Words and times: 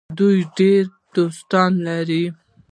دوی 0.17 0.37
ډیر 0.57 0.83
دوستان 1.15 1.71
لري. 1.87 2.23